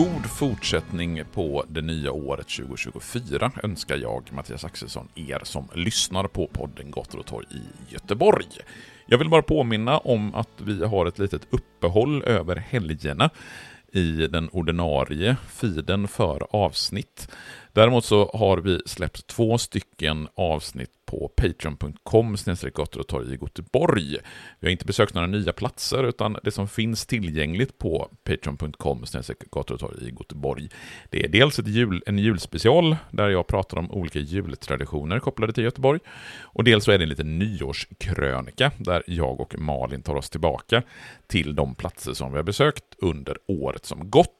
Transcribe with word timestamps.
God 0.00 0.26
fortsättning 0.26 1.22
på 1.32 1.64
det 1.68 1.82
nya 1.82 2.12
året 2.12 2.48
2024 2.48 3.52
önskar 3.62 3.96
jag, 3.96 4.32
Mattias 4.32 4.64
Axelsson, 4.64 5.08
er 5.14 5.40
som 5.44 5.68
lyssnar 5.74 6.24
på 6.24 6.46
podden 6.46 6.90
Gator 6.90 7.18
och 7.18 7.26
torg 7.26 7.46
i 7.50 7.92
Göteborg. 7.92 8.46
Jag 9.06 9.18
vill 9.18 9.28
bara 9.28 9.42
påminna 9.42 9.98
om 9.98 10.34
att 10.34 10.48
vi 10.56 10.84
har 10.84 11.06
ett 11.06 11.18
litet 11.18 11.46
uppehåll 11.50 12.22
över 12.22 12.56
helgerna 12.56 13.30
i 13.92 14.26
den 14.26 14.48
ordinarie 14.48 15.36
feeden 15.48 16.08
för 16.08 16.46
avsnitt. 16.56 17.28
Däremot 17.72 18.04
så 18.04 18.30
har 18.34 18.58
vi 18.58 18.82
släppt 18.86 19.26
två 19.26 19.58
stycken 19.58 20.28
avsnitt 20.34 20.90
på 21.10 21.28
patreon.com 21.36 22.36
gator 22.74 23.00
och 23.00 23.06
torg 23.06 23.34
i 23.34 23.38
Göteborg. 23.40 24.16
Vi 24.60 24.66
har 24.66 24.70
inte 24.70 24.84
besökt 24.84 25.14
några 25.14 25.26
nya 25.26 25.52
platser, 25.52 26.04
utan 26.04 26.36
det 26.42 26.50
som 26.50 26.68
finns 26.68 27.06
tillgängligt 27.06 27.78
på 27.78 28.10
patreon.com 28.24 29.04
gator 29.50 29.74
och 29.74 29.80
torg 29.80 30.08
i 30.08 30.10
Göteborg, 30.10 30.68
det 31.10 31.24
är 31.24 31.28
dels 31.28 31.58
ett 31.58 31.68
jul, 31.68 32.02
en 32.06 32.18
julspecial 32.18 32.96
där 33.10 33.28
jag 33.28 33.46
pratar 33.46 33.78
om 33.78 33.90
olika 33.90 34.18
jultraditioner 34.18 35.18
kopplade 35.18 35.52
till 35.52 35.64
Göteborg, 35.64 36.00
och 36.40 36.64
dels 36.64 36.84
så 36.84 36.92
är 36.92 36.98
det 36.98 37.04
en 37.04 37.08
liten 37.08 37.38
nyårskrönika 37.38 38.72
där 38.78 39.02
jag 39.06 39.40
och 39.40 39.58
Malin 39.58 40.02
tar 40.02 40.14
oss 40.14 40.30
tillbaka 40.30 40.82
till 41.26 41.54
de 41.54 41.74
platser 41.74 42.12
som 42.12 42.32
vi 42.32 42.36
har 42.36 42.44
besökt 42.44 42.84
under 42.98 43.36
året 43.46 43.84
som 43.84 44.10
gått 44.10 44.39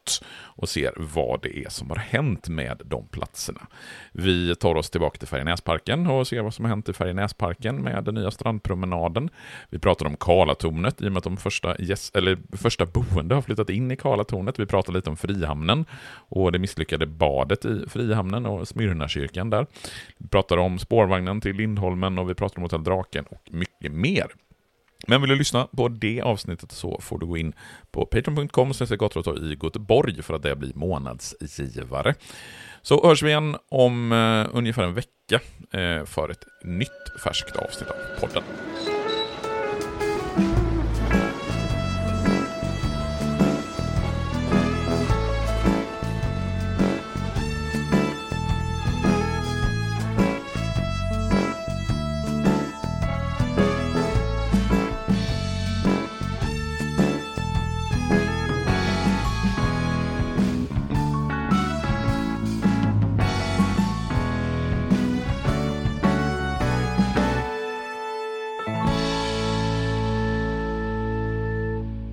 och 0.60 0.68
ser 0.68 0.92
vad 0.96 1.42
det 1.42 1.58
är 1.58 1.68
som 1.68 1.90
har 1.90 1.96
hänt 1.96 2.48
med 2.48 2.82
de 2.84 3.06
platserna. 3.06 3.66
Vi 4.12 4.54
tar 4.54 4.74
oss 4.74 4.90
tillbaka 4.90 5.18
till 5.18 5.28
Färjenäsparken 5.28 6.06
och 6.06 6.26
ser 6.26 6.42
vad 6.42 6.54
som 6.54 6.64
har 6.64 6.70
hänt 6.70 6.88
i 6.88 6.92
Färjenäsparken 6.92 7.82
med 7.82 8.04
den 8.04 8.14
nya 8.14 8.30
strandpromenaden. 8.30 9.30
Vi 9.70 9.78
pratar 9.78 10.06
om 10.06 10.16
Karlatornet 10.16 11.02
i 11.02 11.08
och 11.08 11.12
med 11.12 11.18
att 11.18 11.24
de 11.24 11.36
första, 11.36 11.80
yes, 11.80 12.10
eller 12.14 12.38
första 12.56 12.86
boende 12.86 13.34
har 13.34 13.42
flyttat 13.42 13.70
in 13.70 13.90
i 13.90 13.96
Karlatornet. 13.96 14.58
Vi 14.58 14.66
pratar 14.66 14.92
lite 14.92 15.10
om 15.10 15.16
Frihamnen 15.16 15.84
och 16.28 16.52
det 16.52 16.58
misslyckade 16.58 17.06
badet 17.06 17.64
i 17.64 17.84
Frihamnen 17.88 18.46
och 18.46 18.68
Smyrnakyrkan 18.68 19.50
där. 19.50 19.66
Vi 20.18 20.28
pratar 20.28 20.56
om 20.56 20.78
spårvagnen 20.78 21.40
till 21.40 21.56
Lindholmen 21.56 22.18
och 22.18 22.30
vi 22.30 22.34
pratar 22.34 22.58
om 22.58 22.62
Hotell 22.62 22.84
Draken 22.84 23.24
och 23.24 23.48
mycket 23.50 23.92
mer. 23.92 24.26
Men 25.06 25.20
vill 25.20 25.30
du 25.30 25.36
lyssna 25.36 25.68
på 25.76 25.88
det 25.88 26.20
avsnittet 26.20 26.72
så 26.72 27.00
får 27.00 27.18
du 27.18 27.26
gå 27.26 27.36
in 27.36 27.52
på 27.90 28.06
patreon.com 28.06 28.72
gator 28.98 29.44
i 29.44 29.58
Göteborg 29.62 30.22
för 30.22 30.34
att 30.34 30.42
det 30.42 30.56
blir 30.56 30.72
månadsgivare. 30.74 32.14
Så 32.82 33.06
hörs 33.06 33.22
vi 33.22 33.28
igen 33.28 33.56
om 33.68 34.12
eh, 34.12 34.56
ungefär 34.56 34.82
en 34.82 34.94
vecka 34.94 35.40
eh, 35.72 36.04
för 36.04 36.28
ett 36.28 36.44
nytt 36.64 37.22
färskt 37.24 37.56
avsnitt 37.56 37.90
av 37.90 38.20
podden. 38.20 38.42